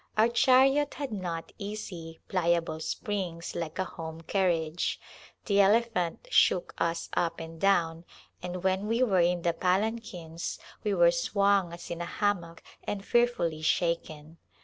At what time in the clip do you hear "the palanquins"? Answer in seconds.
9.43-10.57